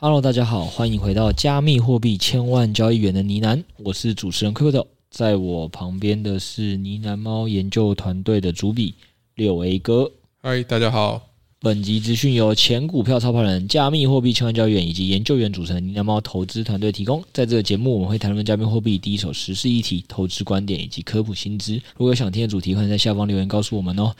[0.00, 8.94] Hello，大家好，欢迎回到加密货币千万交易员的呢喃，我是主持人 Crypto，在我旁边的是呢喃猫研究团队的主笔
[9.34, 10.08] 六 A 哥。
[10.40, 11.20] 嗨，大家好。
[11.58, 17.20] 本集资讯由前股票操盘人、加密货币千万交易员以及研究员组成的呢喃猫投资团队提供。
[17.32, 21.74] 在这个节目，我们会谈论加密货币第一手时事议题、投资观点以及科普新知。
[21.96, 24.14] 如果有想听的主题，欢迎在下方留言告诉我们哦。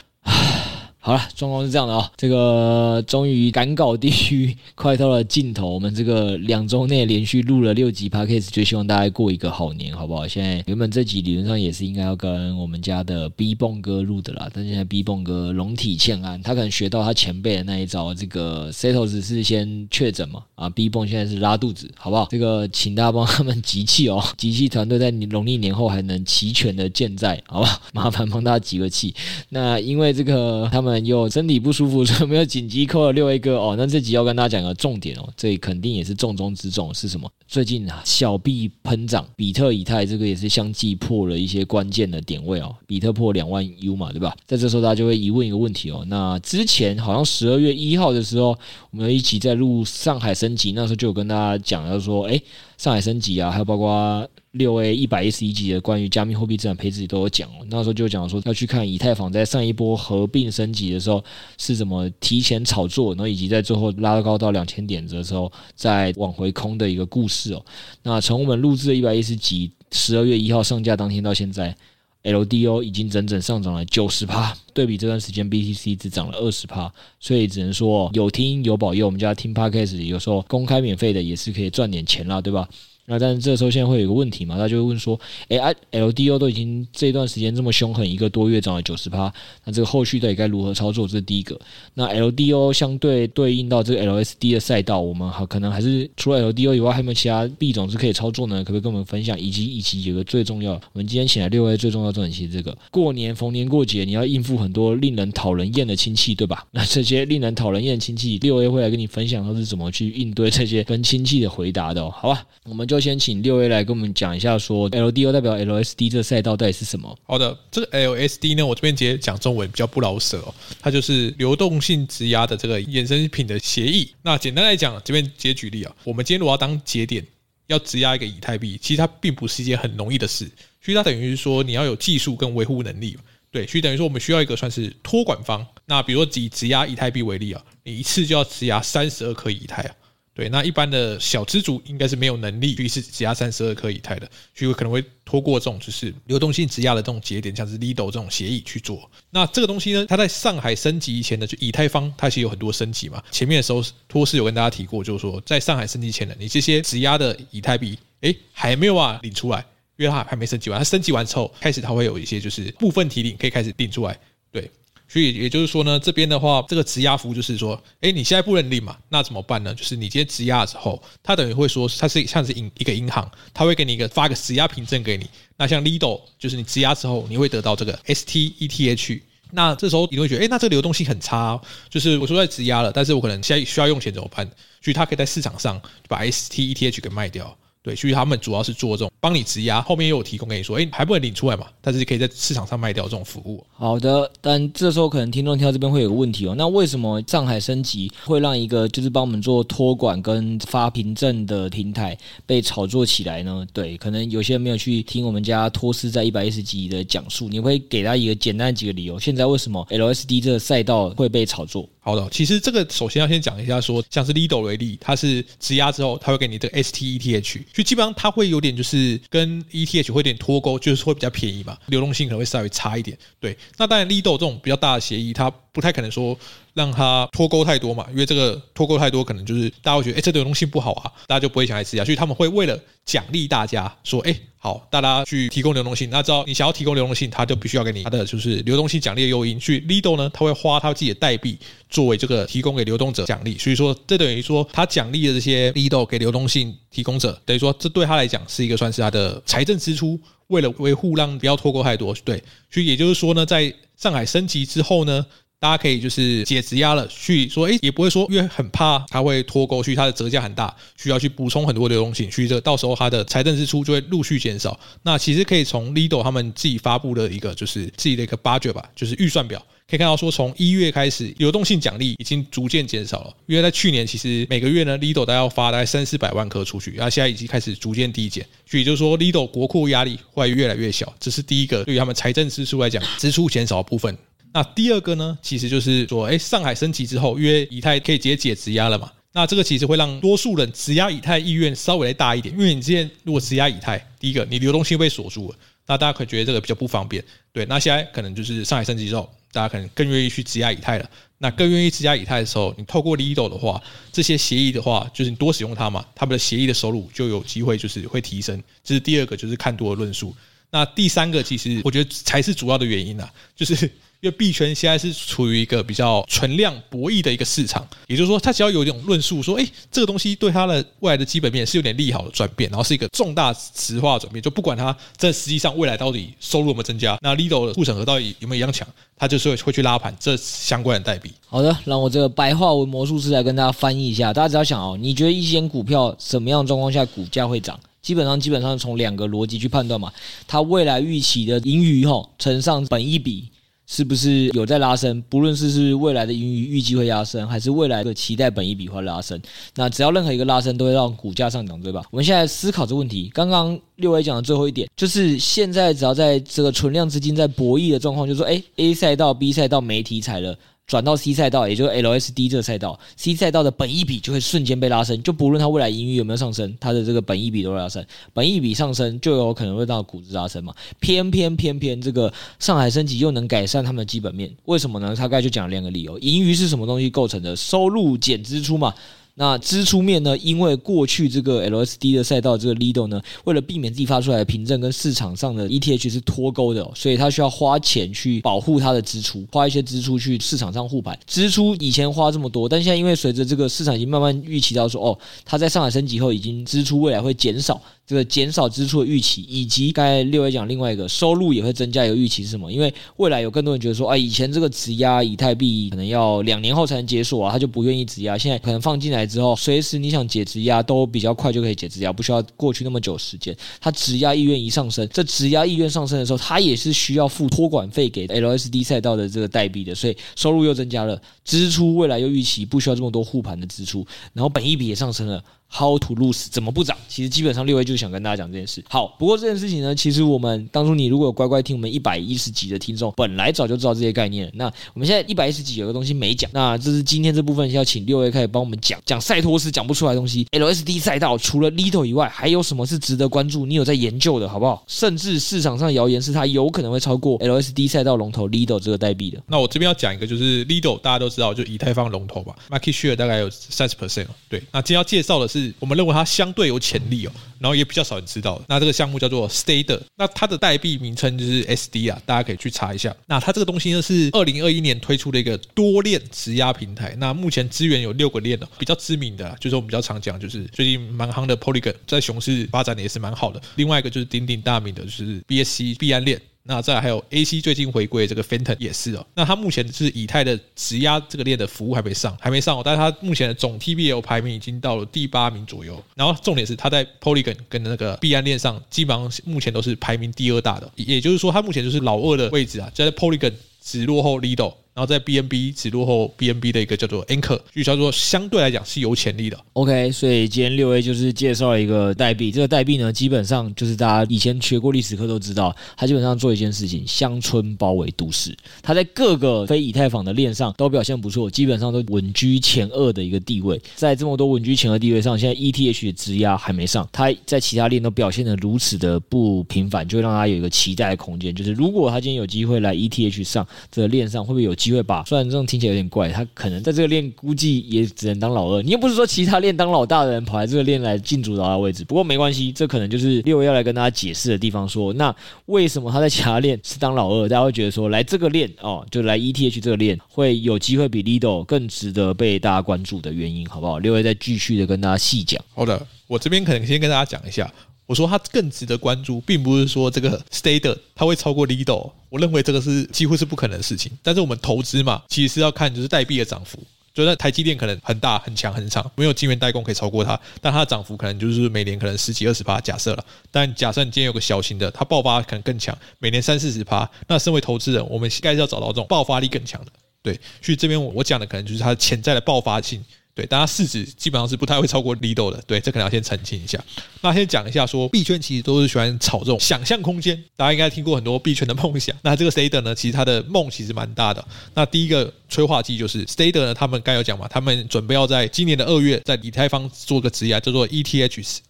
[1.00, 10.26] 好了，状况是这样的哦，这个终于赶稿地区快到了尽头，我们这个两周内连续录了六集 Podcast，就希望大家过一个好年，好不好？
[10.26, 22.26] 现在原本这集理论上也是应该要跟我们家的 B 蹦哥录的啦，但现在 B 蹦哥龙体欠安，他可能学到他前辈的那一招，这个 Setos 是先确诊嘛，啊，B 蹦现在是拉肚子，好不好？
[22.28, 27.80] 这个请大家帮他们集气哦，集气团队在农历年后还能齐全的健在，好不好？
[27.94, 29.14] 麻烦帮大家集个气。
[29.48, 30.87] 那因为这个他们。
[31.04, 33.74] 有身体不舒服， 所以没有紧急扣了六 A 哥哦。
[33.76, 37.30] 那这集要跟大家讲个重点哦，这肯定也是重中之重是什么？
[37.46, 42.74] 最近啊，小币喷涨，比特、以太这个也是相继破了一些关键的点位哦。
[42.86, 44.36] 比特破两万 U 嘛，对吧？
[44.46, 46.04] 在这时候大家就会疑问一个问题哦。
[46.08, 48.56] 那之前好像十二月一号的时候，
[48.90, 52.40] 我们一起在录上海升级，那时候就有跟大家讲，要说，哎，
[52.76, 54.28] 上海升级啊，还有包括。
[54.52, 61.22] 六 A 一百一十一集的关于加密货币资产配置都有讲哦，那时候就讲说要去看以太坊在上一波合并升级的时候
[61.58, 67.64] 是怎么提前炒作，然后以及在最后拉高到两千点的时候再往回空的一个故事哦。
[68.02, 71.76] 那从我们录制的一百一十集十二月一号上架当天到现在
[72.24, 82.68] ，LDO 已经整整上涨了九十趴，对比这段时间 BTC 只涨了二十趴，所以只能说有听有保佑，我们家听 Podcast 有时候公开免费的也是可以赚点钱啦，对吧？
[83.08, 84.56] 那但是这时候现在会有个问题嘛？
[84.56, 85.18] 大家就会问说，
[85.48, 89.32] 哎、欸、LDO 都已经这段时间这么凶狠，一个多月涨了九十趴，
[89.64, 91.08] 那这个后续到底该如何操作？
[91.08, 91.58] 这是第一个。
[91.94, 98.58] 那 LDO 相对对应到这个 LSD 的赛道，我们好可能还是除了 LDO 以外，还有没有其他币种是可以操作呢？
[98.58, 99.38] 可不可以跟我们分享？
[99.40, 106.66] 以及以及有个最重要，我们今天请来六 A 最重要重点，其实这个过年逢年过节，你要应付很多令人讨人厌的亲戚，对吧？
[106.72, 112.12] 那这些令人讨人厌的亲戚，六 A 会来跟你分享，他是怎么去应对这些跟亲戚的回答的、哦？
[112.14, 113.84] 好吧，我们就先请六 A 来。
[113.84, 117.18] 跟我们讲一下，说 LDO 代表 LSD 这个赛道到底是什么？
[117.22, 124.12] 好的，这个 LSD 呢，我这边直接讲中文比较不老舍哦，它就是流动性质押的这个衍生品的协议。
[124.20, 127.24] 那简单来讲，这边直接举例啊，我们今天如果要当节点，
[127.68, 130.44] 要质押一个以太币，其实它并不是一件很容易的事，
[130.82, 133.16] 所以它等于是说你要有技术跟维护能力，
[133.50, 135.66] 对，所以等于说我们需要一个算是托管方。
[135.86, 139.94] 那比如说以质押以太币为例啊，你一次就要质押三十二颗以太啊。
[140.38, 149.10] 对，那一般的小资族应该是没有能力，于是质押三十二颗以太的，所以可能会拖过这种就是流动性质押的这种节点，像是 Lido 这种协议去做。
[149.30, 153.20] 那这个东西呢，它在上海升级以前呢，就以太坊它其实有很多升级嘛。
[153.32, 159.66] 前面的时候托斯有跟大家提过，就是说在上海升级前呢，你这些质押的以太币，诶，还没有啊领出来，
[159.96, 160.78] 因为它还没升级完。
[160.78, 164.16] 它升级完之后，开始它会有一些就是部分提领可以开始领出来，
[164.52, 164.70] 对。
[165.08, 169.74] 所以也就是说呢，这边的话，这个质押服务就是说，哎，你现在不能领嘛，那怎么办呢？
[169.74, 175.26] 就是你今天质押的时候，它等于会说，它是像是银一个银行，它会给你一个发个质押凭证给你。
[175.56, 179.22] 那像 Lido，就是你质押之后，你会得到这个 STETH。
[179.50, 184.46] 那这时候你会觉得，哎，那这个流动性很差哦，就是我说在质押了，但是我可能现在需要用钱怎么办？
[184.82, 187.56] 所以它可以在市场上把 STETH 给卖掉。
[187.88, 191.66] 对，所以他们主要是做这种帮你质押，后面又有提供给你说，哎，还不能领出来嘛？
[191.80, 193.64] 但是可以在市场上卖掉这种服务。
[193.72, 203.66] 好的，但这时候可能听众听到这边会有个问题哦，那为什么上海升级会让一个就是帮我们做托管跟发凭证的平台被炒作起来呢？
[203.72, 209.18] 对，可能有些人没有去听我们家托斯在一百一十集的讲述，你会给他一个简单的几个理由。
[209.18, 211.88] 现在为什么 LSD 这个赛道会被炒作？
[212.00, 223.16] 好的，其实这个首先要先讲一下说，说像是 Lido 为例，它是质押之后，它会给你这个 STETH，就基本上它会有点就是跟 ETH 会有点脱钩，就是会比较便宜嘛，流动性可能会稍微差一点。
[223.38, 226.36] 对，那当然 Lido 这种比较大的协议，它不太可能说
[226.78, 234.34] 让它脱钩太多嘛，因为这个脱钩太多，可能就是大家会觉得，哎，这流动性不好啊，大家就不会想来质押，所以他们会为了奖励大家说，哎。
[234.60, 239.58] 好，大家去提供流动性，那知道你想要提供流动性，他就必须要给你他的就是流动性奖励的诱因。
[239.58, 241.56] 去 Lido 呢，他会花他自己的代币
[241.88, 252.12] 作为这个提供给流动者奖励，所以说这等于说他奖励的这些 Lido 给流动性提供者，等于说这对他来讲是一个算是他的财政支出，为了维护让不要脱钩太多。
[252.24, 255.24] 对，所以也就是说呢，在上海升级之后呢。
[255.60, 264.78] 大家可以就是解质押了，去说，哎，也不会说，因为很怕它会脱钩，去它的折价很大，需要去补充很多流动性，所以这到时候它的财政支出就会陆续减少。
[265.02, 269.58] 那其实可以从 Lido 他们自己发布的一个就是自己的一个 budget 吧，就是预算表，
[269.88, 273.34] 可以看到说，从一月开始，流动性奖励已经逐渐减少了。
[273.46, 284.16] 因为在去年，其实每个月呢，Lido 都要发大概三四百万颗出去，然后现在已经开始逐渐递减，所以就是说，Lido 国库压力会越来越小，这是第一个对于他们财政支出来讲，支出减少的部分。
[284.52, 297.22] 那第二个呢，其实就是说，哎，上海升级之后，因为以太可以直接解质押了嘛，那这个其实会让多数人质押以太意愿稍微大一点，因为你之前如果质押以太，第一个你流动性被锁住了，那大家可能觉得这个比较不方便，
[297.52, 303.80] 对，那现在可能就是上海升级之后，大家可能更愿意去质押以太了，那更愿意质押以太的时候，你透过 Lido 的话，
[304.10, 310.34] 这些协议的话，就是你多使用它嘛，他们的协议的收入就有机会就是会提升，这是第二个就是看多的论述。
[310.70, 313.90] 那第三个其实我觉得才是主要的原因啊，就是。
[314.20, 328.84] 因为币圈现在是处于一个比较存量博弈的一个市场，也就是说，它只要有一种论述说，哎，这个东西对它的未来的基本面是有点利好的转变，然后是一个重大质化的转变，就不管它这实际上未来到底收入有没有增加，那 Lido 的护城河到底有没有一样强，
[329.16, 331.30] 它就是会去拉盘这相关的代币。
[331.46, 337.78] 好的，让我这个白话文魔术师来跟大家翻译一下，大家只要想哦，你觉得一间股票什么样的状况下股价会涨？
[338.02, 340.12] 基本上基本上从两个逻辑去判断嘛，
[340.48, 343.48] 它未来预期的盈余哈乘上本益比。
[343.90, 345.20] 是不是有在拉升？
[345.30, 349.40] 不论是是未来的盈余预计会拉升，还是未来的期待本一笔会拉升，
[349.76, 352.02] 那只要任何一个拉升，都会让股价上涨，对吧？
[352.10, 353.30] 我们现在思考这个问题。
[353.32, 360.56] 刚刚六 A 讲的最后一点，就是现在只要在这个存量资金在博弈的状况，就说，哎，A 赛道、B 赛道没题材了。
[360.88, 368.02] 转到 C 赛道，也就是 LSD 这个赛道，C 赛道的本益比就会瞬间被拉升，就不论它未来盈余有没有上升，它的这个本益比都会拉升，
[368.32, 370.74] 本益比上升就有可能会到股值拉升嘛。
[370.98, 375.14] 偏偏偏偏这个上海升级又能改善他们的基本面，为什么呢？
[375.14, 377.54] 大概就讲两个理由，盈余是什么东西构成的？
[377.54, 378.94] 收入减支出嘛。
[379.40, 380.36] 那支出面呢？
[380.38, 391.16] 因为过去这个 LSD 的赛道，这个 Lido 呢，为了避免自己发出来的凭证跟市场上的 ETH 是脱钩的，所以他需要花钱去保护他的支出，花一些支出去市场上护盘。
[391.24, 397.80] 支出以前花这么多，但现在因为随着这个市场已经慢慢预期到说，哦，他在上海升级后，已经支出未来会减少。
[398.08, 402.72] 这个减少支出的预期，以及刚才六 A 讲另外一个收入也会增加，一个预期是什么？
[402.72, 408.38] 因为未来有更多人觉得说，啊，以前这个质押以太币可能要两年后才能解锁啊，他就不愿意质押。
[408.38, 413.54] 现在可能放进来之后，随时你想解质押都比较快就可以解质押，不需要过去那么久时间。
[413.78, 425.44] 他质押意愿一上升，这质押意愿上升的时候，他也是需要付托管费给 LSD 赛道的这个代币的，所以收入又增加了，支出未来又预期不需要这么多护盘的支出，然后本益比也上升了。
[425.70, 426.96] How to lose 怎么不涨？
[427.08, 428.82] 其实基本上六 A 就想跟大家讲这件事。
[428.88, 434.50] 好，不过这件事情呢，其实我们当初你如果有乖乖听我们一百一十集的听众，本来早就知道这些概念。
[434.54, 440.46] 那我们现在一百一十集有个东西没讲，那这是今天这部分要请六 A 开始帮我们讲讲赛托斯讲不出来东西。
[440.52, 443.66] LSD 赛道除了 Lido 以外，还有什么是值得关注？
[443.66, 444.82] 你有在研究的好不好？
[444.86, 449.40] 甚至市场上谣言是它有可能会超过 LSD 赛道龙头 Lido 这个代币的。
[449.46, 454.26] 那我这边要讲一个，就是 Lido 大家都知道，就以太坊龙头吧，Market Share 大概有三十 percent。
[454.48, 456.24] 对，那今天要介绍的是，是我们认为它。
[456.28, 458.62] 相对有潜力哦，然后也比较少人知道。
[458.68, 463.16] 那这个项目叫做 Stader，那它的代币名称就是 SD 啊，大家可以去查一下。
[463.26, 467.16] 那它这个东西呢是二零二一年推出的一个多链质押平台。
[467.18, 473.60] 那目前资源有六个链的，比较知名的就是我们比较常讲，就是最近蛮夯的 Polygon，在熊市发展的也是蛮好的。
[473.76, 476.40] 另外一个就是鼎鼎大名的，就是 BSC 币安链。
[476.68, 479.26] 那再还有 AC 最近回归这个 Fenton 也是哦。
[479.34, 482.82] 那它目前是以太的质押这个链的服务还没上，还没上哦。
[482.84, 486.04] 但是它目前的总 TBL 排名已经到了第八名左右。
[486.14, 490.90] 然后重点是它在 Polygon 跟那个币安链上，基本上目前都是排名第二大的。
[490.96, 494.74] 也就是说，它目前就是老二的位置啊，就在 Polygon 只落后 Lido。
[494.98, 499.56] 然后在 BNB 只落后 BNB 的一个叫做 Anchor，就叫做相对来讲是有潜力的。
[499.74, 508.52] OK，所以今天六 A 就是介绍一个代币，这个代币呢，基本上就是大家以前学过历史课都知道，它基本上做一件事情，乡村包围都市。
[508.82, 513.80] 它在各个非以太坊的链上都表现不错，基本上都稳居前二的一个地位。
[513.94, 521.54] 在这么多稳居前二地位上，现在 ETH 的质押还没上，它在其他链都表现的如此的不平凡，就会让它有一个期待的空间。
[521.54, 524.87] 就是如果它今天有机会来 ETH 上这个链上，会不会有机？
[524.88, 528.82] 机会吧，虽然这种听起来有点怪，他可能在这个链估计也只能当老二。
[528.82, 532.04] 你又不是说其他链当老大的人跑来这个链来进驻到他的位置。
[532.04, 534.98] 不过没关系，这可能就是六位要来跟大家解释的地方说。
[534.98, 535.32] 说那
[535.66, 537.48] 为什么他在其他链是当老二？
[537.48, 544.00] 大家会觉得说来这个链哦，就来 ETH 这个链会有机会比 Lido 更值得被大家关注的原因，好不好？
[544.00, 545.62] 六位再继续的跟大家细讲。
[545.74, 547.72] 好的，我这边可能先跟大家讲一下。
[548.08, 554.10] 我说它更值得关注，并不是说这个 Stader 它会超过 Lido，我认为这个是几乎是不可能的事情。
[554.22, 556.82] 但是我们投资嘛，其实是要看就是代币的涨幅。
[557.12, 563.24] 就在台积电可能很大很强很长，没有晶圆代工可以超过它，但它的涨幅可能就是每年可能十几二十趴，假设了。
[563.50, 567.10] 但假设你今天有个小型的，它爆发可能更强，每年三四十趴。
[567.26, 569.92] 那身为投资人，我们应该是要找到这种爆发力更强的。
[570.22, 573.04] 对，所以这边我我讲的可能就是它潜在的爆发性。
[573.38, 575.62] 对，大家市值基本上是不太会超过 Lido 的。
[575.64, 576.76] 对，这可能要先澄清一下。
[577.20, 580.36] 那先讲一下，说币圈其实都是喜欢炒这种想象空间。
[580.56, 582.16] 大家应该听过很多币圈的梦想。
[582.22, 584.44] 那这个 Stader 呢，其实它的梦其实蛮大的。
[584.74, 591.60] 那第一个催化剂就是 Stader 呢，他们刚有讲嘛，他们准备要在今年的二月在以太坊做个质押，叫做 ETHX。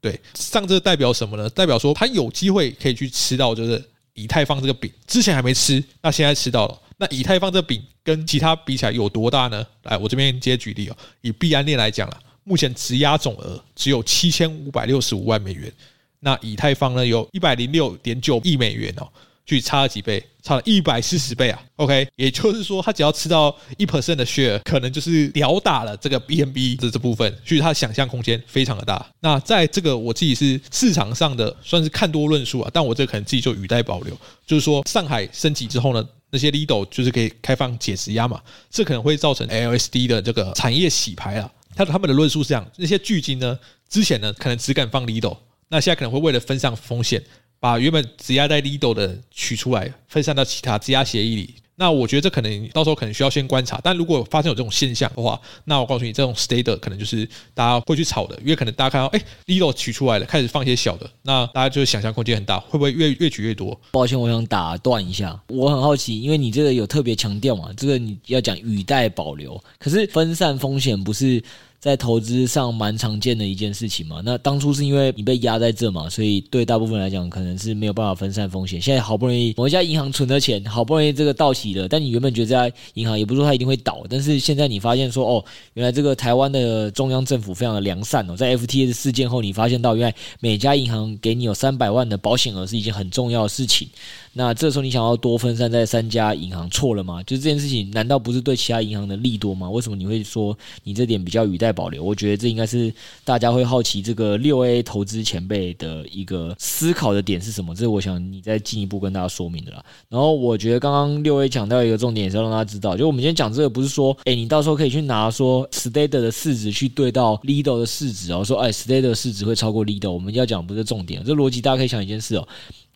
[0.00, 1.50] 对，上这代表什么呢？
[1.50, 3.84] 代表说他有机会可以去吃到就是
[4.14, 6.78] 以太坊这个饼，之前还没吃，那现在吃到了。
[7.00, 9.66] 那以太坊这饼跟其他比起来有多大呢？
[9.84, 10.96] 来，我这边直接举例哦。
[11.22, 15.72] 以币安链来讲了，目前质押总额只有七千五百六十五万美元。
[16.18, 19.08] 那以太坊呢，有一百零六点九亿美元哦。
[19.46, 29.04] 去差了几倍，差了一百四十倍啊！OK，也就是说，他只要吃到一 percent 的 share，可能就是吊打了这个 BNB 的这部分，所以他想象空间非常的大。
[29.18, 34.16] 那在这个我自己是市场上的算是看多论述啊，但我这可能自己就语带保留，
[34.46, 41.52] 就是说上海升级之后呢，那些 Lido 就是可以开放解质押嘛，这可能会造成 LSD 的这个产业洗牌啊。
[41.74, 43.58] 他他们的论述是这样，那些巨金呢，
[43.88, 45.36] 之前呢可能只敢放 Lido，
[45.68, 47.22] 那现在可能会为了分散风险。
[47.62, 51.54] 把原本质押在 Lido 的取出来，分散到其他质押协议里。
[51.80, 53.80] 那我觉得这可能到时候可能需要先观察。
[53.82, 63.80] 但如果发生有这种现象的话，那我告诉你，这种 stater 可能就是大家会去炒的，因为可能大家看到，哎，Lido 取出来了，开始放一些小的，那大家就想象空间很大，会不会越越取越多？
[63.92, 71.42] 抱歉，我想打断一下，我很好奇，因为你这个有特别强调嘛，这个你要讲语带保留，可是分散风险不是？
[71.80, 78.78] 在投资上蛮常见的一件事情嘛，那当初是因为你被压在这嘛，所以对大部分来讲可能是没有办法分散风险。
[78.78, 93.88] 现在好不容易某一家银行存的钱，好不容易这个到期了，但你原本觉得这家银行也不是说它一定会倒，但是现在你发现说哦，原来这个台湾的中央政府非常的良善哦，在 FTS 事件后，你发现到原来每家银行给你有三百万的保险额是一件很重要的事情。
[94.32, 97.20] 那这时候你想要多分散在三家银行错了吗？
[97.24, 99.68] 就是这件事情难道不是对其他银行的利多吗？
[99.68, 102.04] 为什么你会说你这点比较语带保留？
[102.04, 102.92] 我觉得这应该是
[103.24, 107.74] 大家会好奇这个六 A 投资前辈的一个思考的点是什么？
[107.74, 109.84] 这是我想你再进一步跟大家说明的啦。
[110.08, 122.46] 然后我觉得刚刚六 A 强调一个重点也是要让大家知道，就我们今天讲这个不是说，哎，你到时候可以去拿说 Stader 的市值去对到 Lido 的市值哦，说哎 Stader 的市值会超过 Lido，我们要讲不是重点，这逻辑大家可以想一件事哦。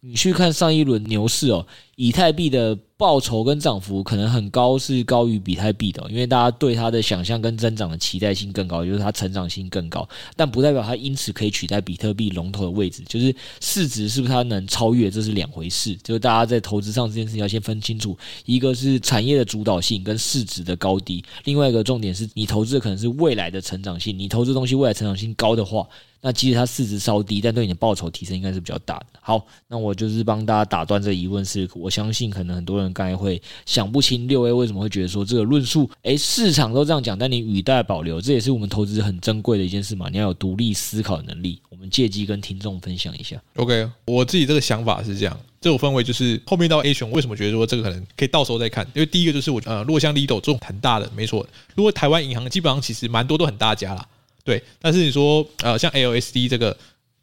[0.06, 1.66] 你去看上一轮牛市哦，
[1.96, 15.94] 以太币的报酬跟涨幅可能很高，是高于比特币的，因为大家对它的想象跟增长的期待性更高，就是它成长性更高，但不代表它因此可以取代比特币龙头的位置，就是市值是不是它能超越，这是两回事。
[16.02, 25.86] 就是大家在投资上这件事情要先分清楚，一个是产业的主导性跟市值的高低，另外一个重点是你投资的可能是未来的成长性，你投资东西未来成长性高的话。
[26.26, 29.06] 那其实它市值稍低，但对你的报酬提升应该是比较大的。
[29.20, 40.08] 好，那我就是帮大家打断这个疑问是，是我相信可能很多人刚才会想不清六 A 为什么会觉得说这个论述，诶，市场都这样讲，但你语带保留，这也是我们投资很珍贵的一件事嘛。
[40.10, 43.38] 你要有独立思考能力，我们借机跟听众分享一下。
[43.56, 48.86] OK，我自己这个想法是这样，这种氛围就是后面到 A 选，为什么觉得说这个可能可以到时候再看？
[48.94, 54.08] 因为第一个就是我呃，如果像 Lido 这种很大的，没错，如果台湾银行基本上其实蛮多都很大家啦。
[54.42, 56.74] 对，但是你说呃，像 LSD 这个。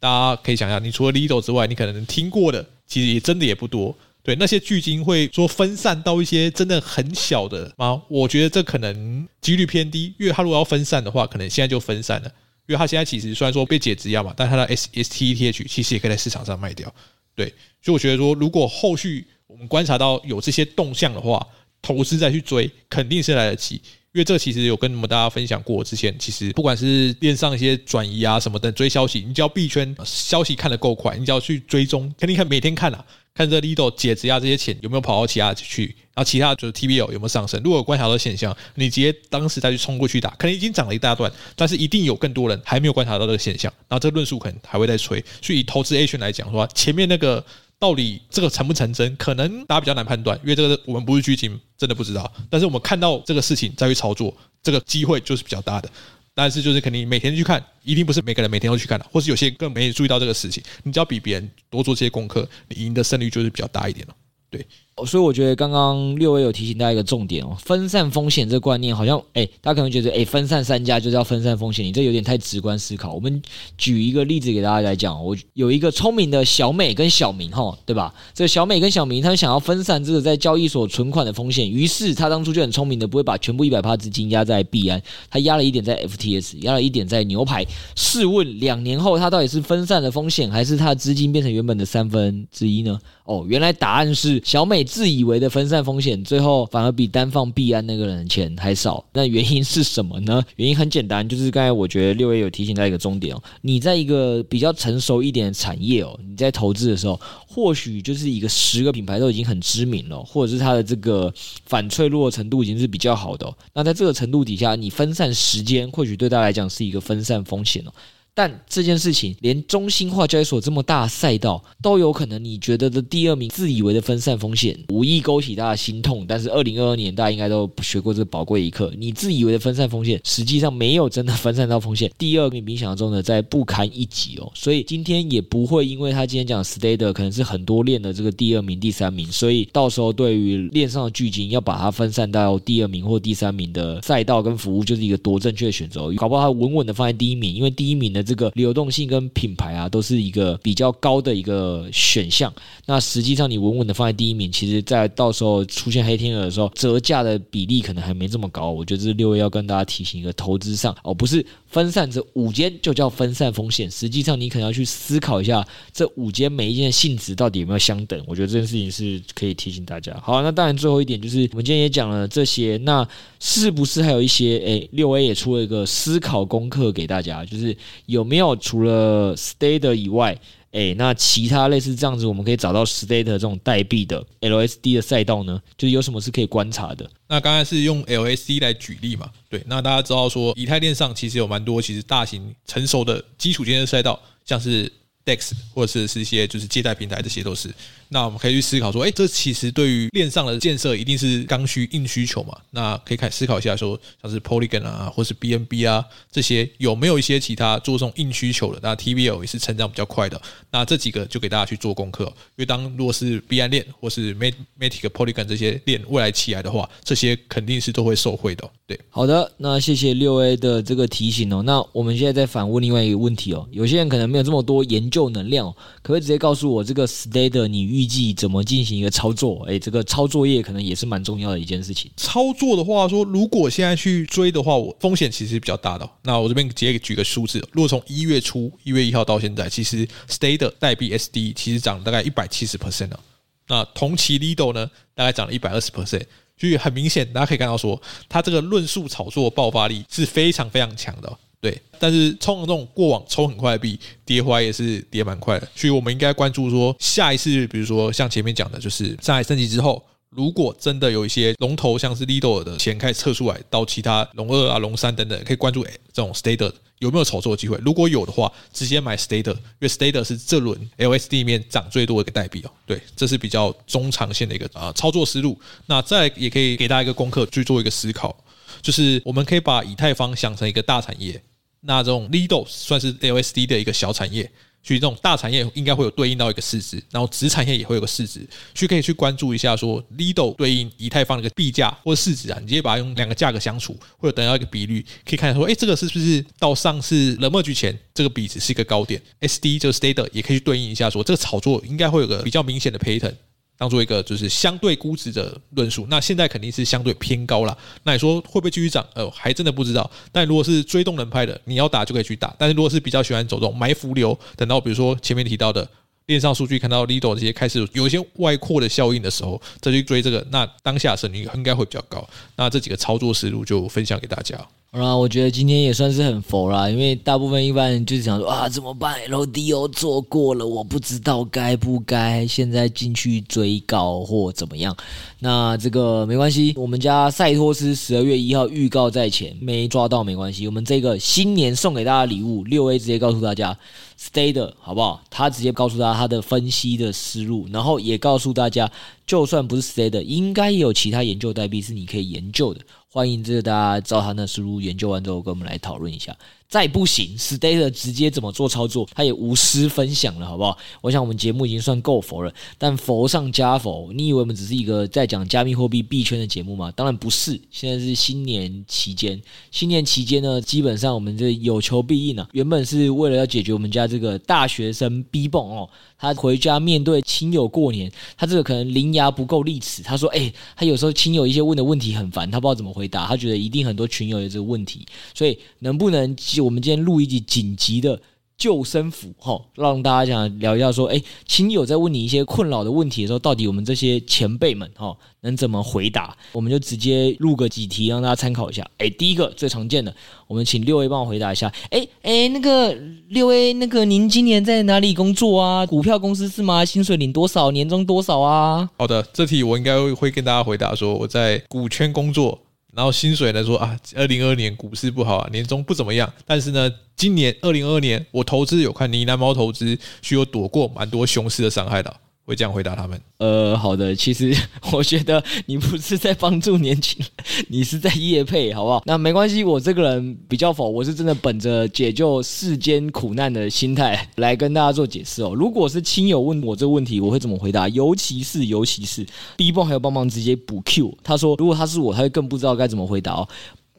[0.02, 3.96] 大家可以想象，你除了 Lido 之外，你可能听过的其实也真的也不多。
[4.22, 8.00] 对，那些巨鲸会说分散到一些真的很小的吗？
[8.08, 12.28] 我觉得这可能几率偏低，因为它如果要分散的话，可能现在就分散了。
[12.68, 16.94] 因为它现在其实虽然说被解质押嘛，但它的 S S T E T H 其实也可以在市场上卖掉。
[17.34, 17.46] 对，
[17.82, 21.44] 所以我觉得说，如果后续我们观察到有这些动向的话，
[21.82, 23.74] 投资再去追，肯定是来得及。
[24.12, 37.60] 因为这其实有跟你们大家分享过，之前其实不管是链上一些转移啊什么的追消息，你只要币圈消息看得够快，你只要去追踪，肯定看每天看啊，看这 Lido 解质押这些钱有没有跑到其他去，然后其他就是 TBL 有没有上升。
[37.62, 45.24] 如果有观察到现象，你直接当时再去冲过去打，可能已经涨了一大段，但是一定有更多人还没有观察到这个现象，然后这个论述可能还会再吹。
[45.40, 47.44] 所以以投资 A 圈来讲的话，前面那个。
[47.82, 52.32] 到底这个成不成真，可能大家比较难判断，因为这个我们不是剧情，真的不知道。
[52.48, 55.90] 但是我们看到这个事情再去操作，这个机会就是比较大的。
[56.34, 60.62] 但是就是肯定每天去看，一定不是每个人每天都去看的，或是有些更没注意到这个事情。
[60.82, 64.16] 你只要比别人多做这些功课，你赢的胜率就是比较大一点了。
[64.48, 64.66] 对，
[65.06, 73.14] 所以我觉得刚刚六位有提醒大家一个重点哦，分散风险这观念好像，哎，大家可能觉得，哎，分散三家就是要分散风险，你这有点太直观思考。
[73.14, 73.42] 我们
[73.78, 78.14] 举一个例子给大家来讲，我有一个聪明的小美跟小明，哈，对吧？
[78.34, 87.64] 这小美跟小明，他们想要分散这个在交易所存款的风险，于是他当初就很聪明的，不会把全部一百趴资金压在币安，他压了一点在 FTS，压了一点在牛排。
[87.96, 92.98] 试问两年后，他到底是分散的风险，还是他资金变成原本的三分之一呢？
[93.24, 99.04] 哦，原来答案是小美自以为的分散风险，最后反而比单放币安那个人的钱还少。
[99.12, 100.42] 那原因是什么呢？
[100.56, 111.32] 原因很简单，就是刚才我觉得六 A 有提醒到一个重点哦，你在一个比较成熟一点的产业哦，你在投资的时候，或许就是一个十个品牌都已经很知名了，或者是它的这个
[111.66, 113.52] 反脆弱程度已经是比较好的。
[113.72, 117.92] 那在这个程度底下，你分散时间，或许对大家来讲是一个分散风险哦。
[118.34, 126.24] 但这件事情，连中心化交易所这么大赛道都有可能，你觉得的第二名自以为的分散风险，无意勾起大家心痛。
[126.26, 132.10] 但是二零二二年大家应该都学过这宝贵一课，你自以为的分散风险，实际上没有真的分散到风险。
[132.16, 134.50] 第二名比想象中的在不堪一击哦。
[134.54, 146.10] 所以今天也不会因为他今天讲 Stader 可能是很多链的这个第二名、第三名，所以到时候对于链上的巨鲸要把它分散到第二名或第三名的赛道跟服务，就是一个多正确的选择。
[146.16, 152.52] 搞不好他稳稳的放在第一名，因为第一名呢这个流动性跟品牌啊，都是一个比较高的一个选项。
[152.86, 158.70] 那实际上你稳稳的放在第一名，其实，在到时候出现黑天鹅的时候，折价的比例可能还没这么高。
[158.70, 163.90] 我觉得这六 A 要跟大家提醒一个投资上哦，不是分散这五间就叫分散风险。
[163.90, 168.22] 实际上你可能要去思考一下，这五间每一间的性质到底有没有相等。
[168.26, 170.14] 我觉得这件事情是可以提醒大家。
[170.22, 173.06] 好，那当然最后一点就是我们今天也讲了这些，那
[173.40, 174.58] 是不是还有一些？
[174.58, 177.76] 诶，六 A 也出了一个思考功课给大家，就是。
[178.12, 180.38] 有没有除了 Stater 以外，
[180.72, 185.60] 诶，那其他类似这样子，我们可以找到 Stater 这种代币的 LSD 的赛道呢？
[185.76, 187.10] 就是有什么是可以观察的？
[187.28, 189.30] 那刚才是用 LSD 来举例嘛？
[189.48, 194.90] 对，那大家知道说，以太链上其实有蛮多其实大型成熟的基础建设赛道，像是
[195.24, 197.68] DEX 或者是是一些就是借贷平台，这些都是。
[198.12, 202.54] 那我们可以去思考说，哎，这其实对于链上的建设一定是刚需硬需求嘛？
[202.70, 208.78] 那可以开思考一下说，像是 Polygon 啊，或是 BNB 啊这些有没有一些其他做这种硬需求的？
[208.82, 210.40] 那 TVL 也是成长比较快的。
[210.70, 218.68] 那这几个就给大家去做功课，因为当如果是币安链或是 Matic Polygon 这些链未来起来的话，这些肯定是都会受惠的。
[218.86, 221.62] 对，好的，那谢谢六 A 的这个提醒哦。
[221.62, 229.64] 那我们现在再反问另外一个问题哦，有些人可能没有这么多研究能量哦，可不可以直接告诉我这个 Stader 你预预计怎么进行一个操作？
[229.68, 232.10] 哎，这个操作业可能也是蛮重要的一件事情。
[232.16, 236.08] 操作的话说，如果现在去追的话，我风险其实比较大的。
[236.22, 243.20] 那我这边直接举个数字，如果从一月初一月一号到现在，其实 Stader 代币 SD 其实涨了大概一百七十 percent 了。
[243.68, 246.24] 那同期 Lido 呢，大概涨了一百二十 percent，
[246.58, 251.38] 所以很明显，大家可以看到说，它这个论述炒作爆发力是非常非常强的。
[251.62, 267.78] 对，但是冲这种过往冲很快的币，跌回来也是跌蛮快的，所以我们应该关注说，下一次，比如说像前面讲的，就是上海升级之后，如果真的有一些龙头，像是 Lido 的钱开始撤出来，到其他龙二啊、龙三等等，可以关注这种 Stader 有没有炒作机会。
[267.84, 272.70] 如果有的话，直接买 Stader，因为 Stader 是这轮 LSD 里面涨最多的一个代币哦。
[272.84, 275.56] 对，这是比较中长线的一个啊操作思路。
[275.86, 278.36] 那再也可以给大家一个功课去做一个思考，
[278.80, 281.40] 就是我们可以把以太坊想成一个大产业。
[281.84, 284.50] 那这种 Lido 算是 LSD 的一个小产业，
[284.82, 288.40] 所以这种大产业应该会有对应到一个市值，然后子产业也会有个市值，
[288.74, 303.34] 所以可以去关注一下说 Lido 对应以太坊的一个币价或者市值啊，你直接把它用两个价格相除，或者等到一个比率，可以看说，哎，这个是不是到上次冷 merge 前这个比值是一个高点？SD 就是 Stader 也可以去对应一下说，这个炒作应该会有个比较明显的 pattern。
[303.82, 307.76] 当做一个就是相对估值的论述，那现在肯定是相对偏高了。
[308.04, 309.04] 那你说会不会继续涨？
[309.12, 310.08] 呃，还真的不知道。
[310.30, 312.54] 但如果是追动能派的，你要打就可以去打。
[312.56, 315.84] 但是如果是比较喜欢走这种埋伏流，等到比如说前面提到的
[316.26, 322.24] 链上数据，看到 Lido 这些开始有一些外扩的效应的时候，再去追这个，那当下胜率应该会比较高。
[322.54, 324.56] 那这几个操作思路就分享给大家。
[324.94, 334.94] 好啦，我觉得今天也算是很佛啦，因为大部分一般人就是想说啊，怎么办？LDO 做过了，我不知道该不该现在进去追高或怎么样。
[335.38, 340.66] 那这个没关系，我们家赛托斯十二月一号预告在前，没抓到没关系。
[340.66, 343.74] 我们这个新年送给大家礼物，六 A 直接告诉大家
[344.20, 345.22] ，Stader 好不好？
[345.30, 348.92] 他直接告诉大家他的分析的思路，然后也告诉大家，
[349.26, 352.82] 就算不是 Stader，应该也有其他研究代币是你可以研究的。
[353.14, 356.34] 欢迎这个大家照他那思路研究完之后，跟我们来讨论一下。
[356.72, 360.78] 再不行，Stater 直接怎么做操作，他也无私分享了，好不好？
[361.02, 366.90] 我想我们节目已经算够佛了，但佛上加佛，你以为我们只是一个在讲加密货币币圈的节目吗？
[366.96, 367.60] 当然不是。
[367.70, 369.38] 现在是新年期间，
[369.70, 372.48] 新年期间呢，基本上我们这有求必应啊。
[372.52, 375.86] 原本是为了要解决我们家这个大学生 B 蹦哦，
[376.18, 380.02] 他回家面对亲友过年，他这个可能伶牙不够俐齿。
[380.02, 385.04] 他说：“哎、他有时候亲友一些问的问题很烦，他不知道怎么回答，他觉得一定很多群友有这个问题，
[385.34, 388.20] 所以能不能？”我们今天录一集紧急的
[388.56, 396.36] 救生符，哈，让大家想聊一下，说，哎，亲友在问你一些困扰的问题的时候，到底我们这些前辈们，哈，能怎么回答？
[396.52, 398.88] 我们就直接录个几题，让大家参考一下。
[398.98, 400.14] 哎，第一个最常见的，
[400.46, 401.72] 我们请六 A 帮我回答一下。
[401.90, 402.96] 哎哎，那个
[403.30, 405.84] 六 A，那个您今年在哪里工作啊？
[405.84, 406.84] 股票公司是吗？
[406.84, 407.72] 薪水领多少？
[407.72, 408.88] 年终多少啊？
[408.96, 412.60] 好的，这题我应该会跟大家回答说，我在股圈工作。
[412.94, 413.64] 然后薪水呢？
[413.64, 416.30] 说啊，二零二二年股市不好啊，年终不怎么样。
[416.46, 422.14] 但是呢，今年二零二二年我投资有看呢喃猫投资，需要躲过蛮多熊市的伤害的。
[422.52, 423.20] 会这样回答他们。
[423.38, 424.54] 呃，好的，其实
[424.92, 429.02] 我觉得你不是在帮助年轻人，你是在业配，好不好？
[429.06, 435.54] 那没关系，我这个人比较否，我是真的本着解救世间苦难的心态来跟大家做解释哦。
[435.54, 437.88] 如果是亲友问我这个问题，我会怎么回答？
[437.88, 443.48] 尤其是尤其是 B 棒还有帮忙直接补 Q，他说如果他是我，他会更不知道该怎么回答哦。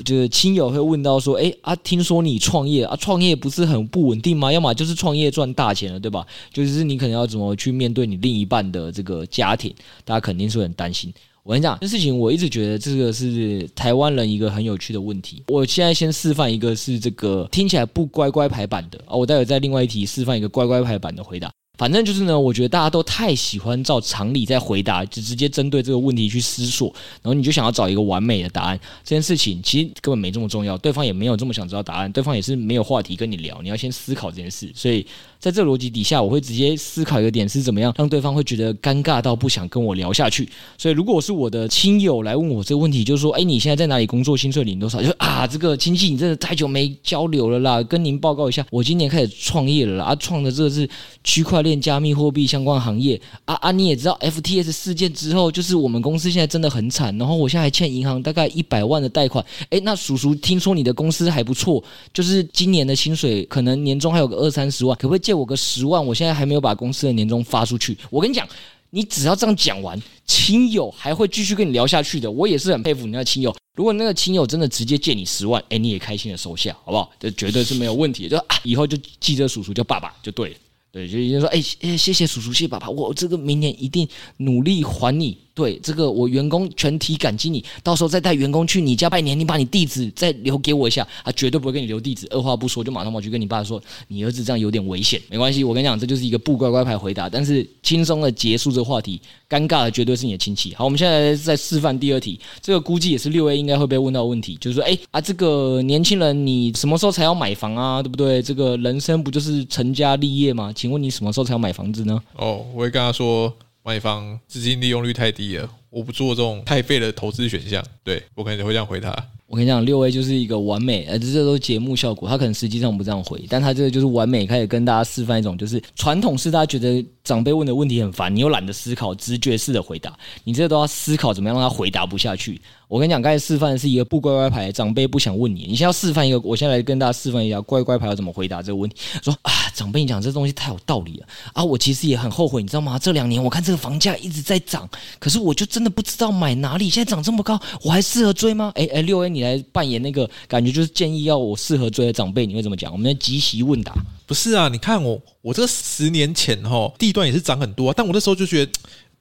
[0.03, 4.51] 就是亲友会问到说，哎啊，听说你创业啊，创业不是很不稳定吗？
[4.51, 6.25] 要么就是创业赚大钱了，对吧？
[6.51, 9.73] 就是你可能要怎么去面对你另一半的这个家庭，
[10.05, 11.13] 大家肯定是很担心。
[11.43, 15.43] 我跟你讲，这事情我一直觉得这个是台湾人一个很有趣的问题。
[15.47, 21.51] 我现在先示范一个是这个听起来不乖乖牌版的啊，我待会再另外一题示范一个乖乖牌版的回答。
[21.75, 28.79] 反正就是呢，我觉得大家都太喜欢照常理在回答，就直接针对这个问题去思索，然后你就想要找一个完美的答案。
[29.03, 33.59] 这件事情其实根本没这么重要，对方也没有这么想知道答案，对方也是没有话题跟你聊。
[33.63, 34.71] 你要先思考这件事。
[34.75, 35.03] 所以
[35.43, 40.47] 在这个逻辑底下，我会直接思考一个点是怎么样让对方会觉得尴尬到不想跟我聊下去。
[40.77, 44.37] 所以如果是我的亲友来问我这个问题，就是说，哎，你现在在哪里工作？
[44.37, 45.03] 薪水领多少？
[45.03, 50.89] 就啊，这个亲戚你真的太久没交流了啦，跟您报告一下，我今年开始创业了啦，啊，创的这个是
[51.25, 53.71] 区块链加密货币相关行业啊啊！
[53.71, 59.45] 你也知道 FTS 事件之后，就是我们公司现在真的很惨，然后我现在还欠银行大概一百万的贷款。
[59.69, 66.05] 哎，那叔叔听说你的公司还不错，就是今年的薪水可能年终还有个二三十万，可不可以借我个十万？
[66.05, 67.97] 我现在还没有把公司的年终发出去。
[68.09, 68.47] 我跟你讲，
[68.89, 72.29] 你只要这样讲完，亲友还会继续跟你聊下去的。
[72.29, 73.55] 我也是很佩服你那亲友。
[73.75, 77.11] 如果那个亲友真的直接借你十万，诶，你也开心的收下，好不好？
[77.19, 78.29] 这绝对是没有问题。
[78.29, 80.55] 就啊，以后就记着叔叔叫爸爸就对了。
[80.91, 85.35] 对，就已经说，哎、哎，谢谢叔叔，谢谢爸爸，我这个明年一定努力还你。
[85.53, 87.63] 对这个，我员工全体感激你。
[87.83, 92.27] 到时候再带员工去你家拜年，你把你地址再留给我一下，他绝对不会给你留地址。
[92.31, 95.21] 二话不说就马上跑去跟你爸说，你儿子这样有点危险。
[95.29, 99.21] 没关系，我跟你讲，这就是一个不乖乖牌回答，但是轻松的结束这个话题。
[99.47, 100.73] 尴尬的绝对是你的亲戚。
[100.73, 108.01] 好，我们现在在示范第二题，这个估计也是六 A 应该会被问到问题，就是说，哎啊，这个年轻人你什么时候才要买房啊？
[108.01, 108.41] 对不对？
[108.41, 110.73] 这个人生不就是成家立业吗？
[110.75, 112.19] 请问你什么时候才要买房子呢？
[112.37, 113.53] 哦，我会跟他说。
[113.83, 117.83] 买方资金利用率太低了，我不做这种太废的投资选项。
[118.03, 119.13] 对，我可能就会这样回他。
[119.45, 132.59] 我跟你讲，六 A 就是一个完美，呃，这都节目效果，他可能实际上不这样回，但他这个就是完美，开始跟大家示范一种，就是传统是大家觉得长辈问的问题很烦，你又懒得思考，直觉式的回答，你这都要思考怎么样让他回答不下去。
[132.89, 135.61] 我跟你讲，刚才示范的是一个不乖乖牌，长辈不想问你。
[135.61, 138.97] 你现在要示范一个，我现在来跟大家示范一下乖乖牌要怎么回答这个问题。
[139.23, 141.63] 说啊，长辈，你讲这东西太有道理了啊！
[141.63, 142.99] 我其实也很后悔，你知道吗？
[142.99, 146.89] 这两年我看这个房价一直在涨，可是我就真的不知道买哪里。
[146.89, 148.73] 现在涨这么高，我还适合追吗？
[148.75, 152.91] 哎哎，六 A，你来扮演那个感觉，就是建议要我适合追的长辈，你会怎么讲？
[152.91, 153.95] 我们来即席问答。
[154.33, 158.71] 不是啊，你看我，我这十年前哈地段也是涨很多，但我那时候就觉得。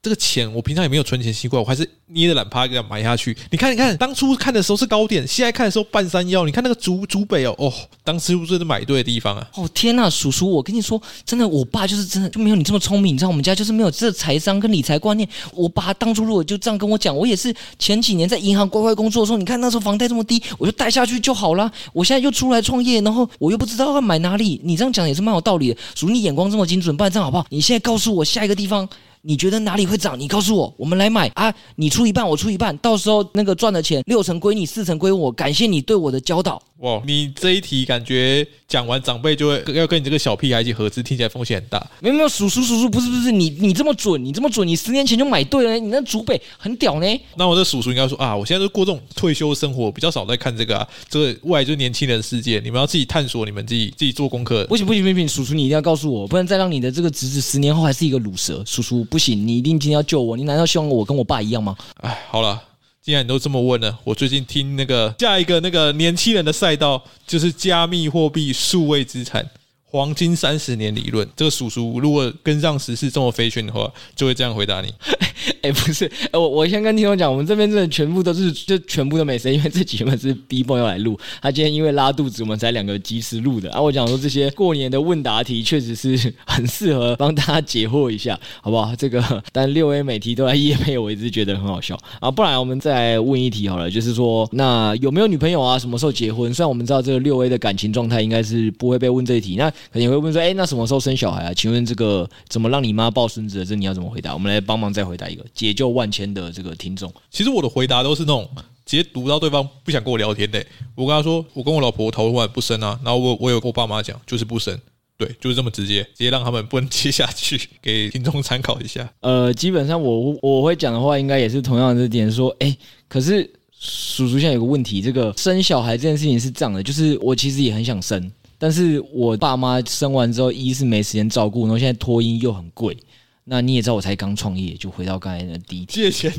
[0.03, 3.35] 这个钱我平常也没有存钱习惯，我还是捏着懒趴给它买下去。
[3.49, 6.43] 你看，你看，当初看的时候是高点，现在看的时候半山腰。
[6.45, 9.49] 你看那个竹竹北哦，哦，当时是不是买对的地方啊？
[9.55, 13.13] 哦天呐，叔叔，我跟你说，真的，我爸就是真的就没有你这么聪明。
[13.13, 15.27] 你知道我们家就是没有这财商跟理财观念。
[15.53, 21.71] 我爸当初如果就这样跟我讲，我也是前几年在银行乖乖工作的时候，你看那时候房贷这么低，我就贷下去就好了。
[21.93, 24.59] 我现在又出来创业，然后我又不知道要买哪里。
[24.65, 25.79] 你这样讲也是蛮有道理的。
[25.95, 27.45] 叔，你眼光这么精准，不然这样好不好？
[27.49, 28.85] 你现在告诉我下一个地方。
[29.25, 30.19] 你觉得哪里会涨？
[30.19, 31.53] 你告诉我，我们来买啊！
[31.77, 35.31] 你出一半，我出一半，到时候那个赚的钱六成归你，四成归我。
[35.31, 36.61] 感谢你对我的教导。
[36.79, 41.79] 哇，你这一题感觉讲完长辈就会要跟你这个小屁孩一起合资，听起来风险很大。
[42.01, 47.21] 没有没有，叔叔叔叔不是不是，你你这么准，你这么准，你十年前就买对了，你那祖辈很屌呢。
[47.37, 54.65] 那我这叔叔应该说啊，我现在都过这种退休生活，比较少在看这个啊，这个未来就是年轻人世界，你们要自己探索，你们自己自己做功课。
[54.65, 58.61] 不行不行不行，叔叔你一定要告诉我，不然再让你的这个侄子十年后还是一个乳蛇。
[58.65, 61.77] 叔叔不行，你一定今天要救我，你难道希望我跟我爸一样吗？
[62.01, 62.59] 哎，好了。
[62.99, 69.47] 既然你都这么问了，我最近听那个下一个那个年轻人的赛道就是加密货币、数位资产、
[69.83, 71.29] 黄金三十年理论。
[71.35, 74.91] 这个叔叔如果跟上时事这么飞旋的话，就会这样回答你。
[75.63, 83.71] 哎、不是，我我先跟听众讲，我们这边真的全部都是，就全部都没声，因为这几本是 B bomb 要来录，他今天因为拉肚子，我们才两个及时录的。
[83.71, 88.93] 啊，我讲说这些过年的问答题，确实是 很适合帮大家解惑一下，好不好？
[88.93, 92.29] 这个，但六 A 每题都来业配，我一直觉得很好笑啊。
[92.29, 95.79] 不然我们再问一题好了，就是说，那有没有女朋友啊？
[95.79, 96.53] 什么时候结婚？
[96.53, 101.53] 虽然我们知道这个六 A 的感情状态应该是不会被问这一题，那肯定会问说，哎、那什么时候生小孩啊？
[101.53, 103.65] 请问这个怎么让你妈抱孙子的？
[103.65, 104.33] 这你要怎么回答？
[104.33, 108.49] 我们来帮忙再回答一个，解救万千的这个听众，其实我的回答都是那种
[108.85, 110.67] 直接读到对方不想跟我聊天的、欸。
[110.95, 114.77] 我跟他说，我跟我老婆讨论完不生啊，然后我我有跟我爸妈讲，就是不生，
[115.17, 119.09] 对，就是这么直接，直接让他们不能接下去，给听众参考一下。
[119.21, 122.75] 呃，基本上我我会讲的话，应该也是同样的这点，说，哎，
[123.07, 132.97] 可是叔叔现在有个问题，这个生小孩这件事情是这样的，就是我其实也很想生，但是我爸妈生完之后，一是没时间照顾，然后现在托婴又很贵。
[133.45, 136.31] 那你也知道，我才刚创业，就回到刚才的第一题，借钱，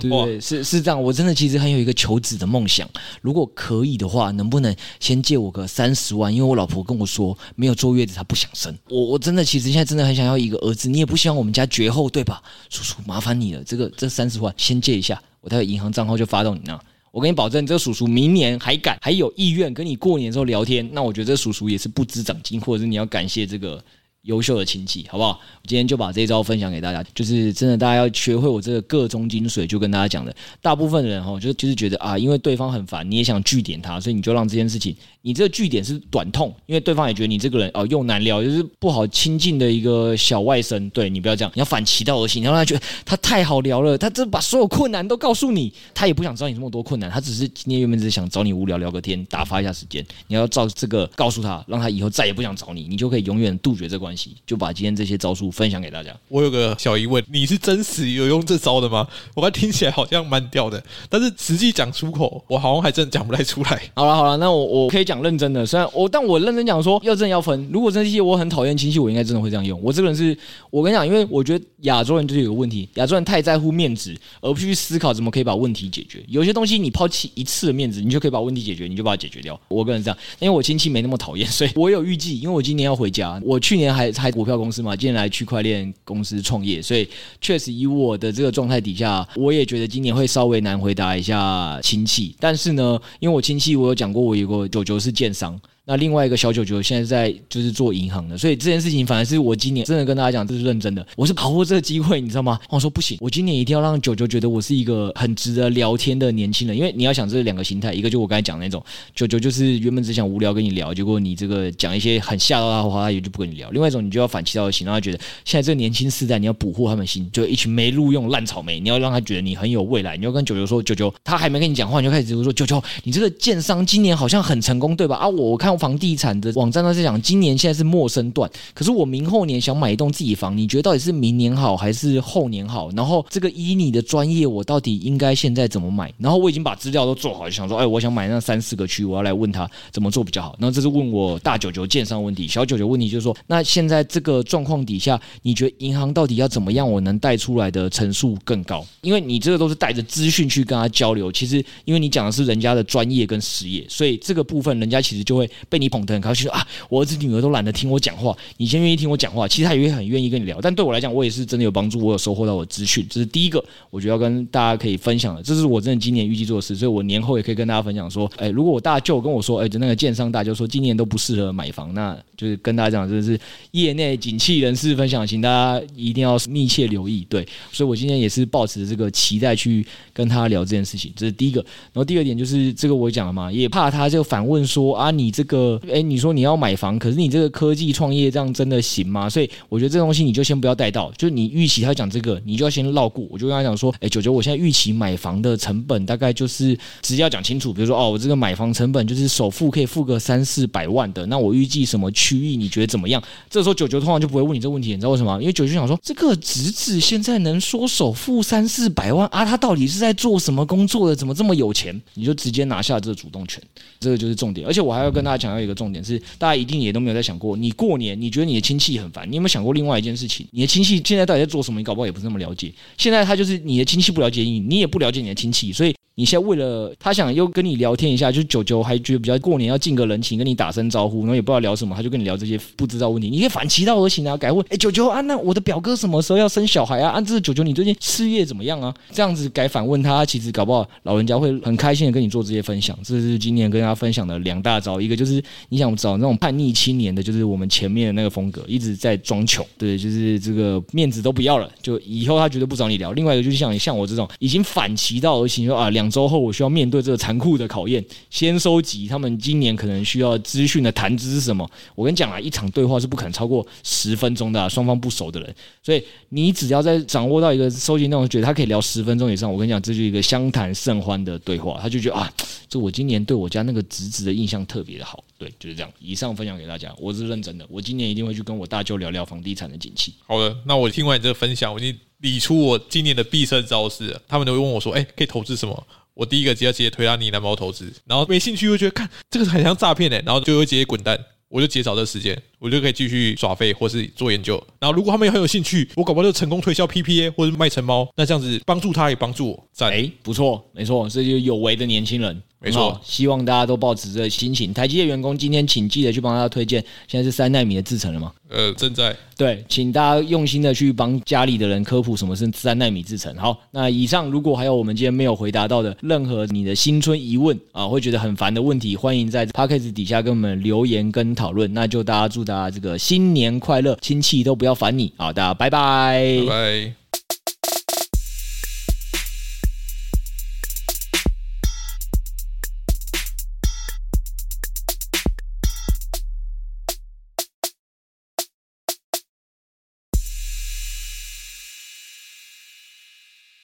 [0.00, 0.38] 对 对？
[0.38, 2.86] 是是这样，我真的其实很有一个求子的梦想。
[3.22, 6.30] 如果可以的话，能不能先借我个三十万？
[6.30, 8.76] 因为我老婆跟我说，没有坐月子她不想生。
[8.90, 10.90] 我我真的其实现在真的很想要一个儿子。
[10.90, 12.42] 你也不希望我们家绝后，对吧？
[12.68, 16.78] 叔叔，麻烦你了，这个这三十万先借一下，我待会银行账号就发到你那。
[17.12, 23.82] 我跟你保证，这个叔叔明年还敢还有意愿跟你过年的时候聊天，那我觉得这叔叔也是不知长进，或者是你要感谢这个。
[24.22, 25.40] 优秀的亲戚，好不好？
[25.66, 40.90] 今天就把这一招分享给大家，就是真的，大家要学会我这个个中精髓，就跟大家讲的，大部分人哈，就就是觉得啊，因为对方很烦，你也想据点他，所以你就让这件事情，你这个据点是短痛，因为对方也觉得你这个人哦又难聊，就是不好亲近的一个小外甥。
[40.90, 50.04] 对，你不要这样，你要反其道而行，你要让他觉得他太好聊了，他这把所有困难都告诉你，他也不想知道你这么多困难，他只是今天原本只是想找你无聊聊个天，打发一下时间。
[50.28, 54.90] 你要照这个告诉他，让他以后再也不想找你，你就可以永远杜绝这关系，就把今天。
[55.00, 56.14] 这些招数分享给大家。
[56.28, 59.06] 我有个小疑问，你是真实有用这招的吗？
[59.34, 63.80] 我刚听起来好像蛮屌的，但是实际讲出口，我好像还真的讲不太出来。
[63.94, 67.68] 好了好了，那我我可以讲认真的，虽然我但我认真讲说，要真要分。
[67.72, 69.78] 如果真这些我很讨厌亲戚，我应该真的会这样用。
[69.82, 70.36] 我这个人是，
[70.70, 76.24] 我跟你讲，因为我觉得亚洲人就是有个问题，亚洲人太在乎面子，而不去思考怎么可以把问题解决。
[76.28, 79.60] 有些东西你抛弃一次的面子，你就可以把问题解决，你就把它解决掉。
[79.68, 87.08] 我个人这样，因为我亲戚没那么讨厌，所以我有预计，因为我今年要回家，我去年还还股票公司嘛，今年来区块链公司创业，所以
[87.40, 92.34] 确实以我的这个状态底下，我也觉得今年会稍微难回答一下亲戚。
[92.38, 95.60] 但是呢，因为我亲戚我有讲过，我有个舅舅是建商。
[95.90, 101.04] 那另外一个小九九现在在就是做银行的，所以这件事情反而是我今年真的跟大家讲，这是认真的。
[101.16, 102.60] 我是把握这个机会，你知道吗？
[102.68, 106.76] 我说不行，我今年一定要让九九觉得我是一个很值得聊天的年轻人。
[106.76, 108.80] 因为你要想这两个心态，一个就我刚才讲的那种
[109.16, 113.68] 九九，就是原本只想无聊跟你聊，结果你这个讲一些很吓到他的话，他也就不跟你聊。
[113.70, 120.16] 另外一种，你就要反其道而行，让他觉得现在这个年轻世代，你要捕获他们心，就一群没路用烂草莓，你要让他觉得你很有未来。
[120.16, 125.16] 你要跟九九说，九九，他还没跟你讲话，你就开始说，九九，你这个建商今年好像很成功，对吧？
[125.16, 126.52] 啊，我看房地产的。
[126.54, 132.90] 网站都在讲，今年现在是陌生段，可是我明后年想买一栋自己房，你觉得到底是明年好还是后年好？
[132.90, 136.12] 然后这个依你的专业，我到底应该现在怎么买？
[136.18, 140.54] 然后我已经把资料都做好，就想说，哎，我想买那三四个区，我要来问他怎么做比较好。
[140.58, 148.86] 然后这是问我大九九建商问题，小九九问题就是说，那现在这个状况底下，你觉得银行到底要怎么样，我能带出来的成数更高？
[149.00, 156.50] 因为你这个都是带着资讯去跟他交流，其实因为你讲的是人家的专业跟实业，所以这个部分人家其实就会被你捧得很高兴。
[156.50, 160.60] 啊，我儿子女儿都懒得听我讲话，你先愿意听我讲话，其实他也会很愿意跟你聊。
[160.60, 165.42] 但对我来讲，我也是真的有帮助，我有收获到我的资讯，这是第一个，我觉得要跟大家可以分享的。
[165.42, 173.38] 这是我真的今年预计做的事，所以我年后也可以跟大家分享说，哎，如果我大舅跟我说，哎，就那个建商大舅说今年都不适合买房，那就是跟大家讲，这是
[173.70, 177.26] 业内景气人士分享，请大家一定要密切留意。
[177.28, 181.60] 对，所以我今天也是抱持这个期待去跟他聊这件事情，这是第一个。
[181.60, 189.28] 然后第二点就是这个我讲了嘛，也怕他就反问说啊，你这个，呃哎，你说你要买房，可是你这个科技创业这样真的行吗？
[189.28, 193.26] 所以我觉得这东西你就先不要带到，就你预期他讲这个，你就要先绕过。
[193.28, 203.22] 我就跟他讲说，哎，九九，我现在预期买房的成本大概就是直接要讲清楚，比如说哦，我这个买房成本就是首付可以付个三四百万的，那我预计什么区域你觉得怎么样？
[203.48, 205.40] 这时候九九通常就不会问你这个问题，你知道为什么？
[205.40, 211.16] 因为九九想说，这个侄子现在能说首付三四百万啊，他到底是在做什么工作的？
[211.16, 212.00] 怎么这么有钱？
[212.14, 213.62] 你就直接拿下这个主动权，
[213.98, 214.66] 这个就是重点。
[214.66, 220.46] 而且我还要跟大家想要一个重点是，大家一定也都没有在想过，你过年你觉得你的亲戚很烦，你有没有想过另外一件事情？
[220.50, 221.80] 你的亲戚现在到底在做什么？
[221.80, 222.72] 你搞不好也不是那么了解。
[222.98, 225.94] 现在他就是你的亲戚不了解你，你也不了解你的亲戚，所以。
[226.16, 233.30] 你现在为了他想又跟你聊天一下，就九九还觉得比较过年要尽个人情，跟你打声招呼，然后也不知道聊什么，他就跟你聊这些不知道问题。
[233.30, 237.10] 你可以反其道而行啊，改问：哎，九九啊，那我的表哥什么时候要生小孩啊？
[237.10, 238.94] 啊，这是九九，你最近事业怎么样啊？
[239.12, 242.96] 这样子改反问他，其实搞不好老人家会很开心的跟你做这些分享。
[243.02, 253.12] 这是今年跟大家分享的两大招，一个就是你想找那种叛逆青年的，就是我们前面的那个风格，一直在装穷，对，就是这个面子都不要了，就以后他绝对不找你聊。
[253.12, 256.90] 另外一个就是像像我这种已经反其道而行，说啊，两两周后我需要面。
[256.90, 261.70] 对这个残酷的考验，先收集他们今年可能需要资讯的谈资是什么？
[261.94, 271.78] 我跟你讲啊，一场对话是不可能超过十分钟的，双方不熟的人，所以你只要在掌握到一个收集内容，觉得他可以聊十分钟以上，我跟你讲，这就是一个相谈甚欢的对话。
[271.80, 272.32] 他就觉得啊，
[272.68, 275.22] 这我今年对我家那个侄子的印象特别的好。
[275.38, 275.92] 对，就是这样。
[276.00, 280.14] 以上分享给大家，我是认真的，我今年一定会去跟我大舅聊聊房地产的景气。
[280.26, 284.18] 好的，那我听完你这个分享，我已经理出我今年的必胜招式。
[284.26, 294.62] 他们都会问我说：“哎，可以投资什么？”我第一个直接直接推他你蓝猫投资，然后没兴趣又觉得看这个很像诈骗哎，然后就会直接滚蛋，我就减少这时间，我就可以继续耍废或是做研究。
[294.78, 302.40] 然后如果他们也很有兴趣，我搞不好就成功推销 PPA 或者卖成猫，那这样子帮助他也帮助我，赞哎，不错，没错，这就是有为的年轻人。
[302.62, 304.70] 没错，希望大家都保持着心情。
[304.74, 308.30] 台积电员工今天请记得去帮大家推荐，现在是三纳米的制程了吗？
[308.50, 309.16] 呃，正在。
[309.34, 313.34] 对，请大家用心的去帮家里的人科普什么是三纳米制程。
[313.36, 321.72] 好，那以上如果还有我们今天没有回答到的任何你的新春疑问啊，会觉得很烦的问题，欢迎在 Podcast 底下跟我们留言跟讨论。
[321.72, 325.32] 那就大家祝大家这个新年快乐，亲戚都不要烦你啊！
[325.32, 326.99] 大家拜拜，拜拜。